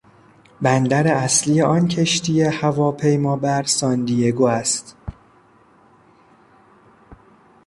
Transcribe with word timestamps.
بندر 0.61 1.07
اصلی 1.13 1.61
آن 1.61 1.87
کشتی 1.87 2.41
هواپیمابر 2.41 3.63
ساندیگو 3.63 4.45
است. 4.45 4.95